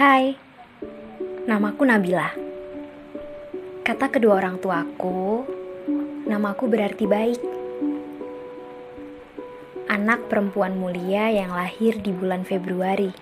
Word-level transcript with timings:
Hai, 0.00 0.32
namaku 1.44 1.84
Nabila. 1.84 2.32
Kata 3.84 4.08
kedua 4.08 4.40
orang 4.40 4.56
tuaku, 4.56 5.44
namaku 6.24 6.72
berarti 6.72 7.04
baik. 7.04 7.36
Anak 9.92 10.24
perempuan 10.32 10.80
mulia 10.80 11.28
yang 11.28 11.52
lahir 11.52 12.00
di 12.00 12.16
bulan 12.16 12.48
Februari. 12.48 13.12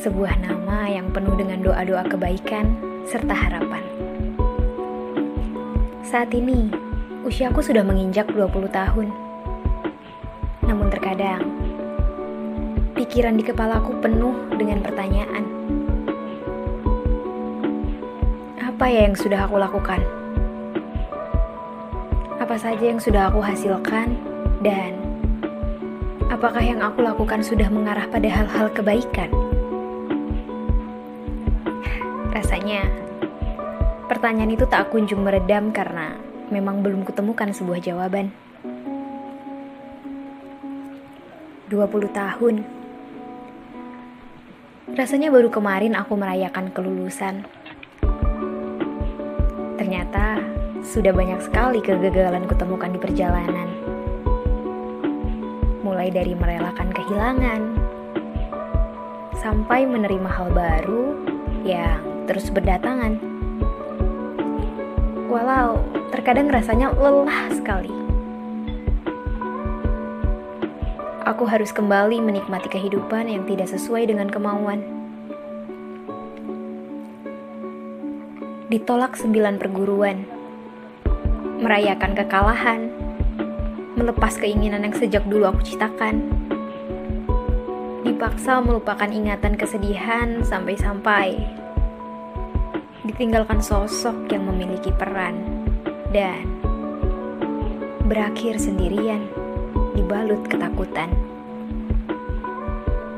Sebuah 0.00 0.40
nama 0.40 0.88
yang 0.88 1.12
penuh 1.12 1.36
dengan 1.36 1.60
doa-doa 1.60 2.08
kebaikan 2.08 2.72
serta 3.04 3.36
harapan. 3.36 3.84
Saat 6.00 6.32
ini, 6.32 6.72
usiaku 7.28 7.60
sudah 7.60 7.84
menginjak 7.84 8.24
20 8.32 8.72
tahun. 8.72 9.12
Namun 10.64 10.88
terkadang, 10.88 11.57
pikiran 12.98 13.38
di 13.38 13.46
kepalaku 13.46 13.94
penuh 14.02 14.34
dengan 14.58 14.82
pertanyaan. 14.82 15.46
Apa 18.58 18.90
ya 18.90 19.06
yang 19.06 19.14
sudah 19.14 19.46
aku 19.46 19.54
lakukan? 19.54 20.02
Apa 22.42 22.58
saja 22.58 22.82
yang 22.82 22.98
sudah 22.98 23.30
aku 23.30 23.38
hasilkan 23.38 24.18
dan 24.66 24.98
apakah 26.26 26.58
yang 26.58 26.82
aku 26.82 27.06
lakukan 27.06 27.38
sudah 27.38 27.70
mengarah 27.70 28.10
pada 28.10 28.26
hal-hal 28.26 28.66
kebaikan? 28.74 29.30
Rasanya 32.34 32.82
pertanyaan 34.10 34.58
itu 34.58 34.66
tak 34.66 34.90
kunjung 34.90 35.22
meredam 35.22 35.70
karena 35.70 36.18
memang 36.50 36.82
belum 36.82 37.06
kutemukan 37.06 37.54
sebuah 37.54 37.78
jawaban. 37.78 38.34
20 41.70 42.10
tahun. 42.10 42.77
Rasanya 44.96 45.28
baru 45.28 45.52
kemarin 45.52 45.92
aku 45.92 46.16
merayakan 46.16 46.72
kelulusan. 46.72 47.44
Ternyata 49.76 50.40
sudah 50.80 51.12
banyak 51.12 51.44
sekali 51.44 51.84
kegagalan 51.84 52.48
kutemukan 52.48 52.94
di 52.94 53.00
perjalanan. 53.02 53.68
Mulai 55.84 56.08
dari 56.08 56.32
merelakan 56.32 56.88
kehilangan, 56.92 57.60
sampai 59.38 59.86
menerima 59.86 60.30
hal 60.30 60.48
baru 60.52 61.14
yang 61.62 62.00
terus 62.24 62.48
berdatangan. 62.48 63.20
Walau 65.28 65.84
terkadang 66.10 66.48
rasanya 66.48 66.92
lelah 66.96 67.52
sekali. 67.52 68.07
Aku 71.28 71.44
harus 71.44 71.76
kembali 71.76 72.24
menikmati 72.24 72.72
kehidupan 72.72 73.28
yang 73.28 73.44
tidak 73.44 73.68
sesuai 73.68 74.08
dengan 74.08 74.32
kemauan. 74.32 74.80
Ditolak 78.72 79.12
sembilan 79.12 79.60
perguruan, 79.60 80.24
merayakan 81.60 82.16
kekalahan, 82.16 82.80
melepas 84.00 84.40
keinginan 84.40 84.88
yang 84.88 84.96
sejak 84.96 85.20
dulu 85.28 85.52
aku 85.52 85.68
ciptakan, 85.68 86.32
dipaksa 88.08 88.64
melupakan 88.64 89.12
ingatan 89.12 89.60
kesedihan 89.60 90.40
sampai-sampai. 90.40 91.36
Ditinggalkan 93.04 93.60
sosok 93.60 94.32
yang 94.32 94.48
memiliki 94.48 94.88
peran 94.96 95.44
dan 96.08 96.48
berakhir 98.08 98.56
sendirian 98.56 99.37
dibalut 99.98 100.46
ketakutan. 100.46 101.10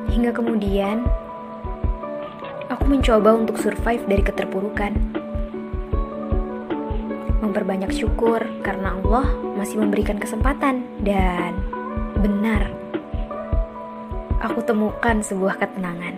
Hingga 0.08 0.32
kemudian, 0.32 1.04
aku 2.72 2.84
mencoba 2.88 3.36
untuk 3.36 3.60
survive 3.60 4.08
dari 4.08 4.24
keterpurukan. 4.24 4.96
Memperbanyak 7.44 7.92
syukur 7.92 8.40
karena 8.64 8.96
Allah 8.96 9.28
masih 9.60 9.76
memberikan 9.76 10.16
kesempatan 10.16 10.88
dan 11.04 11.60
benar. 12.16 12.72
Aku 14.40 14.64
temukan 14.64 15.20
sebuah 15.20 15.60
ketenangan. 15.60 16.16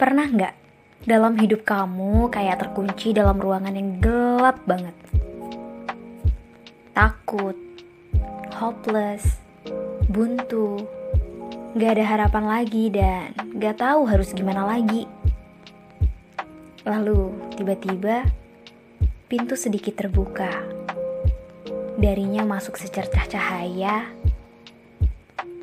Pernah 0.00 0.26
nggak 0.32 0.59
dalam 1.00 1.40
hidup 1.40 1.64
kamu 1.64 2.28
kayak 2.28 2.60
terkunci 2.60 3.16
dalam 3.16 3.40
ruangan 3.40 3.72
yang 3.72 3.96
gelap 4.04 4.60
banget? 4.68 4.92
Takut, 6.92 7.56
hopeless, 8.52 9.40
buntu, 10.12 10.84
gak 11.72 11.96
ada 11.96 12.04
harapan 12.04 12.44
lagi 12.44 12.92
dan 12.92 13.32
gak 13.56 13.80
tahu 13.80 14.04
harus 14.04 14.36
gimana 14.36 14.68
lagi. 14.68 15.08
Lalu 16.84 17.32
tiba-tiba 17.56 18.28
pintu 19.24 19.56
sedikit 19.56 19.96
terbuka. 19.96 20.52
Darinya 21.96 22.44
masuk 22.44 22.76
secercah 22.76 23.24
cahaya. 23.24 24.08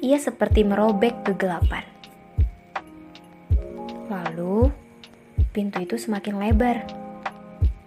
Ia 0.01 0.17
seperti 0.21 0.61
merobek 0.65 1.25
kegelapan. 1.25 1.96
Pintu 5.57 5.81
itu 5.81 5.97
semakin 5.97 6.38
lebar, 6.38 6.85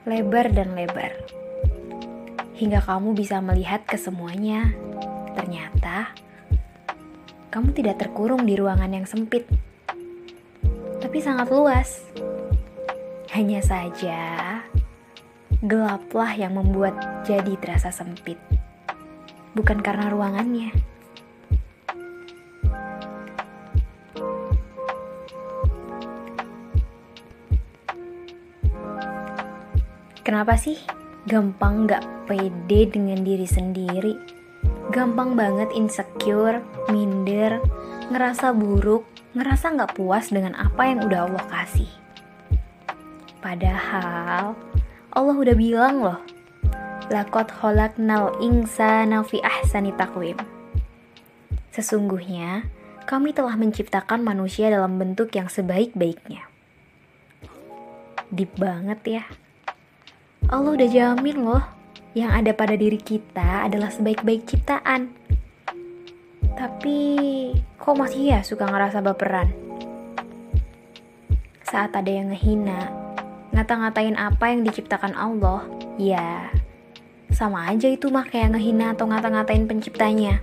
lebar 0.03 0.51
dan 0.51 0.75
lebar, 0.75 1.15
hingga 2.59 2.83
kamu 2.83 3.15
bisa 3.15 3.39
melihat 3.39 3.87
ke 3.87 3.95
semuanya. 3.95 4.75
Ternyata, 5.39 6.11
kamu 7.55 7.71
tidak 7.71 8.03
terkurung 8.03 8.43
di 8.43 8.59
ruangan 8.59 8.91
yang 8.91 9.07
sempit, 9.07 9.47
tapi 10.99 11.23
sangat 11.23 11.47
luas. 11.55 12.03
Hanya 13.31 13.63
saja, 13.63 14.19
gelaplah 15.63 16.35
yang 16.35 16.59
membuat 16.59 17.23
jadi 17.23 17.55
terasa 17.55 17.95
sempit, 17.95 18.43
bukan 19.55 19.79
karena 19.79 20.11
ruangannya. 20.11 20.90
Kenapa 30.31 30.55
sih 30.55 30.79
gampang 31.27 31.91
gak 31.91 32.07
pede 32.31 32.87
dengan 32.87 33.19
diri 33.27 33.51
sendiri? 33.51 34.15
Gampang 34.95 35.35
banget 35.35 35.75
insecure, 35.75 36.63
minder, 36.87 37.59
ngerasa 38.15 38.55
buruk, 38.55 39.11
ngerasa 39.35 39.75
gak 39.75 39.99
puas 39.99 40.31
dengan 40.31 40.55
apa 40.55 40.87
yang 40.87 41.03
udah 41.03 41.27
Allah 41.27 41.45
kasih. 41.51 41.91
Padahal 43.43 44.55
Allah 45.11 45.35
udah 45.35 45.57
bilang 45.59 45.99
loh, 45.99 46.23
Lakot 47.11 47.51
nal 47.99 48.39
insana 48.39 49.27
fi 49.27 49.43
ahsani 49.43 49.91
takwim. 49.99 50.39
Sesungguhnya, 51.75 52.71
kami 53.03 53.35
telah 53.35 53.59
menciptakan 53.59 54.23
manusia 54.23 54.71
dalam 54.71 54.95
bentuk 54.95 55.35
yang 55.35 55.51
sebaik-baiknya. 55.51 56.47
Deep 58.31 58.55
banget 58.55 59.03
ya. 59.19 59.25
Allah 60.51 60.75
udah 60.75 60.91
jamin 60.91 61.47
loh, 61.47 61.63
yang 62.11 62.35
ada 62.35 62.51
pada 62.51 62.75
diri 62.75 62.99
kita 62.99 63.71
adalah 63.71 63.87
sebaik-baik 63.87 64.51
ciptaan. 64.51 65.15
Tapi 66.59 66.99
kok 67.79 67.95
masih 67.95 68.35
ya 68.35 68.43
suka 68.43 68.67
ngerasa 68.67 68.99
baperan? 68.99 69.47
Saat 71.63 71.95
ada 71.95 72.11
yang 72.11 72.35
ngehina, 72.35 72.91
ngata-ngatain 73.55 74.19
apa 74.19 74.51
yang 74.51 74.67
diciptakan 74.67 75.15
Allah, 75.15 75.71
ya 75.95 76.51
sama 77.31 77.71
aja 77.71 77.87
itu 77.87 78.11
mah 78.11 78.27
kayak 78.27 78.59
ngehina 78.59 78.99
atau 78.99 79.07
ngata-ngatain 79.07 79.71
penciptanya. 79.71 80.43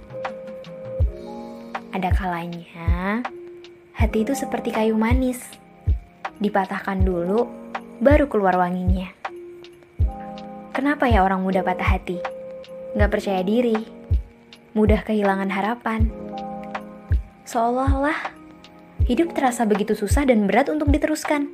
Ada 1.92 2.16
kalanya, 2.16 3.28
hati 3.92 4.24
itu 4.24 4.32
seperti 4.32 4.72
kayu 4.72 4.96
manis. 4.96 5.44
Dipatahkan 6.40 7.04
dulu, 7.04 7.44
baru 8.00 8.32
keluar 8.32 8.56
wanginya. 8.56 9.17
Kenapa 10.78 11.10
ya 11.10 11.26
orang 11.26 11.42
mudah 11.42 11.66
patah 11.66 11.98
hati? 11.98 12.22
Gak 12.94 13.10
percaya 13.10 13.42
diri, 13.42 13.74
mudah 14.78 15.02
kehilangan 15.02 15.50
harapan. 15.50 16.06
Seolah-olah 17.50 18.14
hidup 19.10 19.34
terasa 19.34 19.66
begitu 19.66 19.98
susah 19.98 20.30
dan 20.30 20.46
berat 20.46 20.70
untuk 20.70 20.94
diteruskan. 20.94 21.50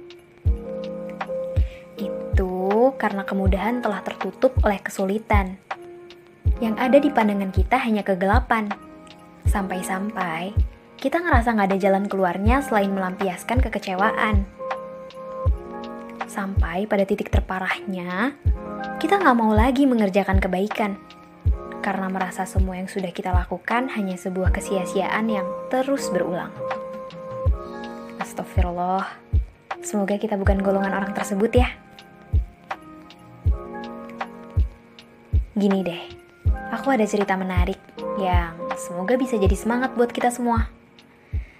Itu 1.95 2.91
karena 2.99 3.23
kemudahan 3.23 3.79
telah 3.79 4.03
tertutup 4.03 4.59
oleh 4.59 4.83
kesulitan. 4.83 5.55
Yang 6.59 6.75
ada 6.83 6.97
di 6.99 7.07
pandangan 7.07 7.55
kita 7.55 7.79
hanya 7.79 8.03
kegelapan. 8.03 8.75
Sampai-sampai 9.47 10.51
kita 10.99 11.23
ngerasa 11.23 11.55
gak 11.55 11.71
ada 11.71 11.79
jalan 11.79 12.11
keluarnya 12.11 12.59
selain 12.59 12.91
melampiaskan 12.91 13.63
kekecewaan. 13.63 14.43
Sampai 16.27 16.91
pada 16.91 17.07
titik 17.07 17.31
terparahnya, 17.31 18.35
kita 19.03 19.19
nggak 19.19 19.35
mau 19.35 19.51
lagi 19.51 19.83
mengerjakan 19.83 20.39
kebaikan. 20.39 20.95
Karena 21.83 22.07
merasa 22.07 22.47
semua 22.47 22.79
yang 22.79 22.87
sudah 22.87 23.11
kita 23.11 23.35
lakukan 23.35 23.91
hanya 23.91 24.15
sebuah 24.15 24.55
kesia-siaan 24.55 25.27
yang 25.27 25.43
terus 25.67 26.07
berulang. 26.07 26.55
Astagfirullah, 28.23 29.03
semoga 29.83 30.15
kita 30.15 30.39
bukan 30.39 30.63
golongan 30.63 30.95
orang 30.95 31.11
tersebut 31.11 31.51
ya. 31.51 31.67
Gini 35.51 35.83
deh, 35.83 35.99
aku 36.71 36.95
ada 36.95 37.03
cerita 37.03 37.35
menarik 37.35 37.83
yang 38.15 38.55
semoga 38.79 39.19
bisa 39.19 39.35
jadi 39.35 39.59
semangat 39.59 39.99
buat 39.99 40.15
kita 40.15 40.31
semua. 40.31 40.71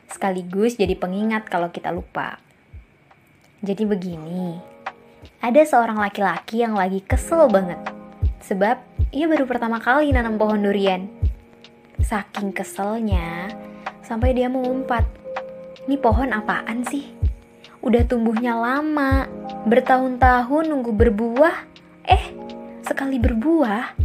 Sekaligus 0.08 0.80
jadi 0.80 0.96
pengingat 0.96 1.52
kalau 1.52 1.68
kita 1.76 1.92
lupa. 1.92 2.40
Jadi 3.60 3.84
begini, 3.84 4.73
ada 5.44 5.62
seorang 5.64 6.00
laki-laki 6.00 6.64
yang 6.64 6.74
lagi 6.74 7.04
kesel 7.04 7.52
banget. 7.52 7.80
Sebab 8.44 8.80
ia 9.14 9.26
baru 9.28 9.46
pertama 9.48 9.80
kali 9.80 10.12
nanam 10.12 10.36
pohon 10.36 10.64
durian. 10.64 11.08
Saking 12.00 12.52
keselnya, 12.52 13.52
sampai 14.04 14.36
dia 14.36 14.52
mengumpat. 14.52 15.08
Ini 15.88 16.00
pohon 16.00 16.32
apaan 16.32 16.84
sih? 16.88 17.12
Udah 17.84 18.08
tumbuhnya 18.08 18.56
lama, 18.56 19.28
bertahun-tahun 19.68 20.72
nunggu 20.72 20.92
berbuah. 20.96 21.56
Eh, 22.08 22.26
sekali 22.84 23.20
berbuah, 23.20 23.96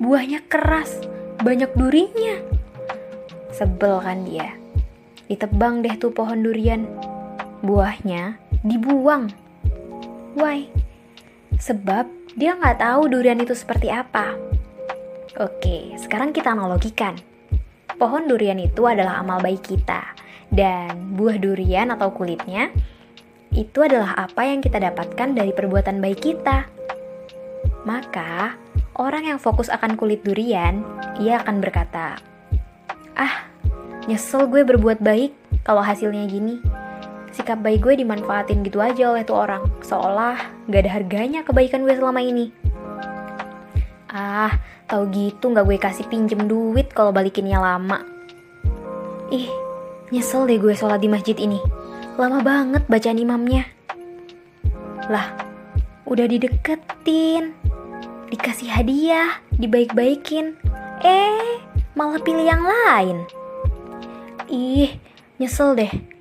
buahnya 0.00 0.44
keras, 0.48 1.00
banyak 1.40 1.72
durinya. 1.76 2.40
Sebel 3.52 4.00
kan 4.00 4.24
dia. 4.24 4.56
Ditebang 5.28 5.80
deh 5.84 5.96
tuh 5.96 6.12
pohon 6.12 6.44
durian. 6.44 6.84
Buahnya 7.64 8.36
dibuang. 8.60 9.45
Why? 10.36 10.68
Sebab 11.56 12.36
dia 12.36 12.52
nggak 12.52 12.84
tahu 12.84 13.08
durian 13.08 13.40
itu 13.40 13.56
seperti 13.56 13.88
apa. 13.88 14.36
Oke, 15.40 15.96
sekarang 15.96 16.36
kita 16.36 16.52
analogikan. 16.52 17.16
Pohon 17.96 18.28
durian 18.28 18.60
itu 18.60 18.84
adalah 18.84 19.24
amal 19.24 19.40
baik 19.40 19.64
kita. 19.64 20.12
Dan 20.52 21.16
buah 21.16 21.40
durian 21.40 21.88
atau 21.88 22.12
kulitnya 22.12 22.68
itu 23.56 23.80
adalah 23.80 24.12
apa 24.12 24.44
yang 24.44 24.60
kita 24.60 24.76
dapatkan 24.76 25.32
dari 25.32 25.56
perbuatan 25.56 26.04
baik 26.04 26.20
kita. 26.20 26.68
Maka, 27.88 28.60
orang 29.00 29.32
yang 29.32 29.40
fokus 29.40 29.72
akan 29.72 29.96
kulit 29.96 30.20
durian, 30.20 30.84
ia 31.16 31.40
akan 31.40 31.64
berkata, 31.64 32.20
"Ah, 33.16 33.48
nyesel 34.04 34.52
gue 34.52 34.68
berbuat 34.68 35.00
baik 35.00 35.32
kalau 35.64 35.80
hasilnya 35.80 36.28
gini." 36.28 36.60
Sikap 37.36 37.60
baik 37.60 37.84
gue 37.84 38.00
dimanfaatin 38.00 38.64
gitu 38.64 38.80
aja 38.80 39.12
oleh 39.12 39.20
tuh 39.20 39.36
orang, 39.36 39.68
seolah 39.84 40.40
gak 40.72 40.88
ada 40.88 40.90
harganya 40.96 41.44
kebaikan 41.44 41.84
gue 41.84 41.92
selama 41.92 42.24
ini. 42.24 42.48
Ah, 44.08 44.56
tau 44.88 45.04
gitu 45.12 45.52
gak 45.52 45.68
gue 45.68 45.76
kasih 45.76 46.08
pinjem 46.08 46.48
duit 46.48 46.88
kalau 46.96 47.12
balikinnya 47.12 47.60
lama. 47.60 48.00
Ih, 49.28 49.52
nyesel 50.08 50.48
deh 50.48 50.56
gue 50.56 50.72
sholat 50.72 50.96
di 50.96 51.12
masjid 51.12 51.36
ini. 51.36 51.60
Lama 52.16 52.40
banget 52.40 52.88
bacaan 52.88 53.20
imamnya. 53.20 53.68
Lah, 55.12 55.36
udah 56.08 56.24
dideketin 56.24 57.52
dikasih 58.32 58.72
hadiah, 58.72 59.44
dibaik-baikin. 59.60 60.56
Eh, 61.04 61.60
malah 61.92 62.18
pilih 62.24 62.48
yang 62.48 62.64
lain. 62.64 63.28
Ih, 64.48 64.96
nyesel 65.36 65.76
deh. 65.76 66.15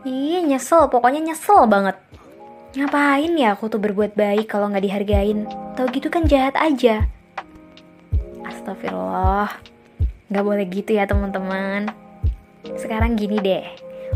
Ih, 0.00 0.40
nyesel, 0.48 0.88
pokoknya 0.88 1.20
nyesel 1.32 1.68
banget. 1.68 2.00
Ngapain 2.72 3.36
ya 3.36 3.52
aku 3.52 3.68
tuh 3.68 3.82
berbuat 3.82 4.16
baik 4.16 4.48
kalau 4.48 4.72
nggak 4.72 4.86
dihargain? 4.86 5.44
Tau 5.76 5.90
gitu 5.92 6.08
kan 6.08 6.24
jahat 6.24 6.56
aja. 6.56 7.04
Astagfirullah. 8.46 9.52
Nggak 10.32 10.44
boleh 10.46 10.66
gitu 10.72 10.96
ya 10.96 11.04
teman-teman. 11.04 11.92
Sekarang 12.80 13.18
gini 13.18 13.42
deh. 13.44 13.66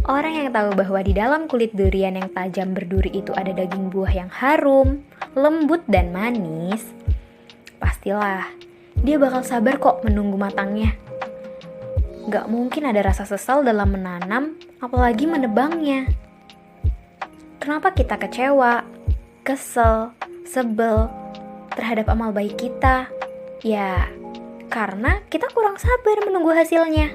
Orang 0.08 0.32
yang 0.32 0.48
tahu 0.50 0.72
bahwa 0.72 1.00
di 1.04 1.12
dalam 1.12 1.46
kulit 1.46 1.76
durian 1.76 2.16
yang 2.16 2.32
tajam 2.32 2.72
berduri 2.72 3.12
itu 3.14 3.30
ada 3.36 3.52
daging 3.52 3.92
buah 3.92 4.12
yang 4.12 4.30
harum, 4.32 5.04
lembut 5.36 5.84
dan 5.86 6.10
manis, 6.10 6.82
pastilah 7.78 8.48
dia 9.04 9.16
bakal 9.20 9.44
sabar 9.46 9.78
kok 9.78 10.02
menunggu 10.02 10.40
matangnya. 10.40 10.96
Gak 12.24 12.48
mungkin 12.48 12.88
ada 12.88 13.04
rasa 13.04 13.28
sesal 13.28 13.60
dalam 13.60 13.92
menanam, 13.92 14.56
apalagi 14.80 15.28
menebangnya. 15.28 16.08
Kenapa 17.60 17.92
kita 17.92 18.16
kecewa, 18.16 18.80
kesel, 19.44 20.16
sebel 20.48 21.12
terhadap 21.76 22.08
amal 22.08 22.32
baik 22.32 22.56
kita? 22.56 23.12
Ya, 23.60 24.08
karena 24.72 25.20
kita 25.28 25.52
kurang 25.52 25.76
sabar 25.76 26.24
menunggu 26.24 26.52
hasilnya. 26.56 27.12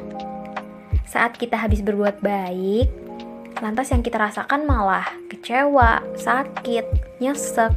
Saat 1.09 1.41
kita 1.41 1.57
habis 1.57 1.81
berbuat 1.81 2.21
baik, 2.21 2.94
lantas 3.65 3.89
yang 3.89 4.06
kita 4.06 4.21
rasakan 4.21 4.69
malah 4.69 5.09
kecewa, 5.25 6.06
sakit, 6.21 6.85
nyesek, 7.17 7.73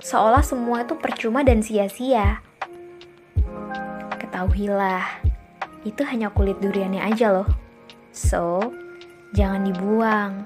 seolah 0.00 0.40
semua 0.40 0.88
itu 0.88 0.96
percuma 0.96 1.44
dan 1.44 1.60
sia-sia. 1.60 2.40
Ketahuilah, 4.16 5.33
itu 5.84 6.02
hanya 6.04 6.32
kulit 6.32 6.58
duriannya 6.60 7.00
aja 7.00 7.30
loh. 7.30 7.48
So, 8.10 8.72
jangan 9.36 9.68
dibuang. 9.68 10.44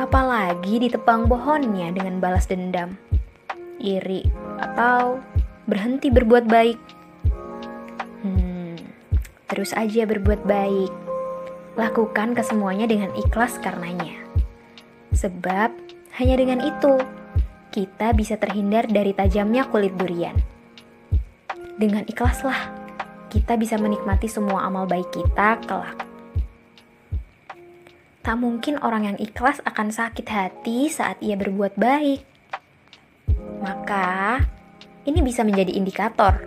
Apalagi 0.00 0.82
ditebang 0.82 1.28
pohonnya 1.28 1.92
dengan 1.92 2.20
balas 2.20 2.44
dendam, 2.48 2.96
iri, 3.80 4.26
atau 4.60 5.20
berhenti 5.64 6.12
berbuat 6.12 6.44
baik. 6.44 6.78
Hmm, 8.20 8.76
terus 9.48 9.72
aja 9.72 10.04
berbuat 10.04 10.44
baik 10.44 10.92
Lakukan 11.72 12.36
kesemuanya 12.36 12.84
dengan 12.84 13.08
ikhlas 13.16 13.56
karenanya. 13.56 14.20
Sebab 15.16 15.72
hanya 16.20 16.36
dengan 16.36 16.60
itu 16.60 17.00
kita 17.72 18.12
bisa 18.12 18.36
terhindar 18.36 18.84
dari 18.84 19.16
tajamnya 19.16 19.64
kulit 19.72 19.96
durian. 19.96 20.36
Dengan 21.80 22.04
ikhlaslah 22.04 22.81
kita 23.32 23.56
bisa 23.56 23.80
menikmati 23.80 24.28
semua 24.28 24.68
amal 24.68 24.84
baik 24.84 25.08
kita 25.08 25.56
kelak. 25.64 25.96
Tak 28.20 28.36
mungkin 28.36 28.76
orang 28.84 29.08
yang 29.08 29.18
ikhlas 29.18 29.64
akan 29.64 29.88
sakit 29.88 30.28
hati 30.28 30.92
saat 30.92 31.16
ia 31.24 31.34
berbuat 31.34 31.74
baik. 31.80 32.20
Maka, 33.64 34.44
ini 35.08 35.24
bisa 35.24 35.42
menjadi 35.48 35.72
indikator 35.72 36.44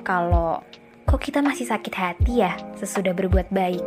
kalau 0.00 0.64
kok 1.04 1.20
kita 1.20 1.44
masih 1.44 1.68
sakit 1.68 1.94
hati 1.94 2.40
ya 2.40 2.56
sesudah 2.80 3.12
berbuat 3.12 3.52
baik. 3.52 3.84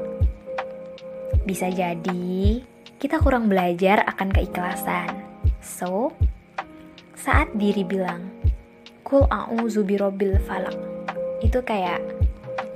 Bisa 1.44 1.74
jadi 1.74 2.62
kita 3.02 3.18
kurang 3.18 3.50
belajar 3.50 4.06
akan 4.06 4.30
keikhlasan. 4.30 5.10
So, 5.60 6.14
saat 7.18 7.50
diri 7.58 7.82
bilang, 7.82 8.30
Kul 9.08 9.24
a'udzu 9.28 9.88
birabbil 9.88 10.36
falak. 10.44 10.76
Itu 11.40 11.64
kayak, 11.64 12.27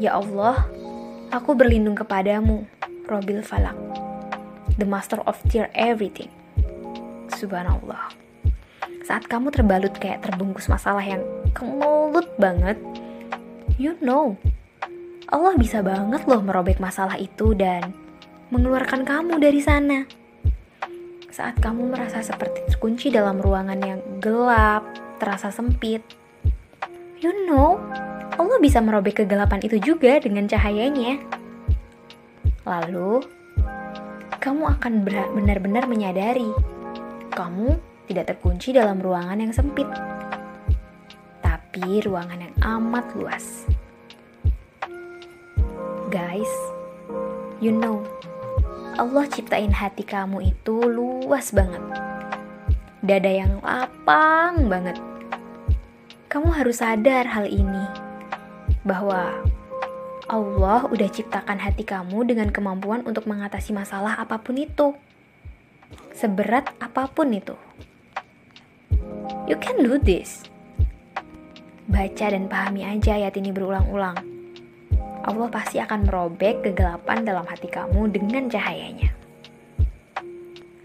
Ya 0.02 0.18
Allah, 0.18 0.66
aku 1.30 1.54
berlindung 1.54 1.94
kepadamu, 1.94 2.66
Robil 3.06 3.46
Falak. 3.46 3.78
The 4.82 4.88
master 4.90 5.22
of 5.30 5.38
tear 5.46 5.70
everything. 5.78 6.34
Subhanallah. 7.38 8.10
Saat 9.06 9.30
kamu 9.30 9.54
terbalut 9.54 9.94
kayak 10.02 10.26
terbungkus 10.26 10.66
masalah 10.74 11.06
yang 11.06 11.22
kemelut 11.54 12.26
banget, 12.42 12.82
you 13.78 13.94
know, 14.02 14.42
Allah 15.30 15.54
bisa 15.54 15.86
banget 15.86 16.26
loh 16.26 16.42
merobek 16.42 16.82
masalah 16.82 17.22
itu 17.22 17.54
dan 17.54 17.94
mengeluarkan 18.50 19.06
kamu 19.06 19.38
dari 19.38 19.62
sana. 19.62 20.10
Saat 21.30 21.62
kamu 21.62 21.94
merasa 21.94 22.26
seperti 22.26 22.66
terkunci 22.74 23.14
dalam 23.14 23.38
ruangan 23.38 23.78
yang 23.78 24.02
gelap, 24.18 24.82
terasa 25.22 25.54
sempit, 25.54 26.02
you 27.22 27.46
know, 27.46 27.78
Allah 28.42 28.58
bisa 28.58 28.82
merobek 28.82 29.22
kegelapan 29.22 29.62
itu 29.62 29.78
juga 29.78 30.18
dengan 30.18 30.50
cahayanya. 30.50 31.22
Lalu, 32.66 33.22
kamu 34.42 34.64
akan 34.66 35.06
benar-benar 35.38 35.86
menyadari 35.86 36.50
kamu 37.30 37.78
tidak 38.10 38.34
terkunci 38.34 38.74
dalam 38.74 38.98
ruangan 38.98 39.38
yang 39.38 39.54
sempit, 39.54 39.86
tapi 41.46 42.02
ruangan 42.02 42.50
yang 42.50 42.56
amat 42.66 43.06
luas. 43.14 43.70
Guys, 46.10 46.50
you 47.62 47.70
know, 47.70 48.02
Allah 48.98 49.30
ciptain 49.30 49.70
hati 49.70 50.02
kamu 50.02 50.50
itu 50.50 50.82
luas 50.82 51.54
banget. 51.54 51.82
Dada 53.06 53.30
yang 53.30 53.62
lapang 53.62 54.66
banget. 54.66 54.98
Kamu 56.26 56.50
harus 56.50 56.82
sadar 56.82 57.30
hal 57.30 57.46
ini. 57.46 58.11
Bahwa 58.82 59.46
Allah 60.32 60.88
udah 60.88 61.10
ciptakan 61.12 61.60
hati 61.60 61.84
kamu 61.84 62.24
dengan 62.24 62.50
kemampuan 62.56 63.04
untuk 63.04 63.28
mengatasi 63.28 63.76
masalah 63.76 64.16
apa 64.16 64.40
pun 64.40 64.56
itu. 64.56 64.96
Seberat 66.16 66.72
apa 66.80 67.12
pun 67.12 67.36
itu. 67.36 67.58
You 69.50 69.60
can 69.60 69.84
do 69.84 70.00
this. 70.00 70.48
Baca 71.92 72.32
dan 72.32 72.48
pahami 72.48 72.88
aja 72.88 73.20
ayat 73.20 73.36
ini 73.36 73.52
berulang-ulang. 73.52 74.16
Allah 75.22 75.48
pasti 75.52 75.78
akan 75.78 76.08
merobek 76.08 76.64
kegelapan 76.64 77.28
dalam 77.28 77.44
hati 77.44 77.68
kamu 77.68 78.10
dengan 78.10 78.48
cahayanya. 78.48 79.12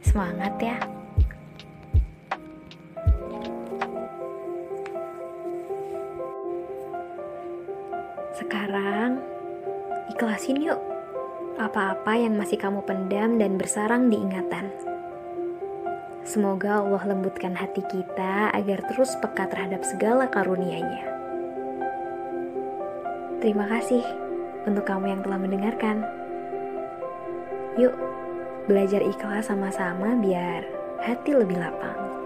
Semangat 0.03 0.59
ya! 0.59 0.96
Ikhlasin 10.17 10.65
yuk 10.65 10.81
apa-apa 11.61 12.17
yang 12.17 12.41
masih 12.41 12.57
kamu 12.57 12.81
pendam 12.89 13.37
dan 13.37 13.61
bersarang 13.61 14.09
di 14.09 14.17
ingatan. 14.17 14.73
Semoga 16.25 16.81
Allah 16.81 17.05
lembutkan 17.13 17.53
hati 17.53 17.85
kita 17.85 18.49
agar 18.57 18.81
terus 18.89 19.13
peka 19.21 19.45
terhadap 19.45 19.85
segala 19.85 20.25
karunia-Nya. 20.33 21.05
Terima 23.45 23.69
kasih 23.69 24.01
untuk 24.65 24.89
kamu 24.89 25.05
yang 25.05 25.21
telah 25.21 25.37
mendengarkan. 25.37 26.01
Yuk, 27.77 27.93
belajar 28.65 29.05
ikhlas 29.05 29.53
sama-sama 29.53 30.17
biar 30.17 30.65
hati 31.05 31.37
lebih 31.37 31.61
lapang. 31.61 32.26